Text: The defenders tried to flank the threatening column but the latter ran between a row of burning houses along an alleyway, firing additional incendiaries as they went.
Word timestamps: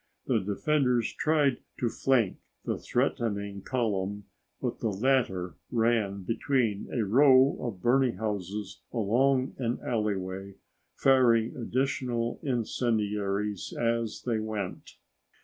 The 0.25 0.39
defenders 0.39 1.13
tried 1.13 1.57
to 1.77 1.87
flank 1.87 2.37
the 2.65 2.79
threatening 2.79 3.61
column 3.61 4.23
but 4.59 4.79
the 4.79 4.89
latter 4.89 5.57
ran 5.69 6.23
between 6.23 6.89
a 6.91 7.05
row 7.05 7.55
of 7.61 7.83
burning 7.83 8.15
houses 8.15 8.81
along 8.91 9.53
an 9.59 9.77
alleyway, 9.85 10.55
firing 10.95 11.55
additional 11.55 12.39
incendiaries 12.41 13.75
as 13.79 14.23
they 14.25 14.39
went. 14.39 14.95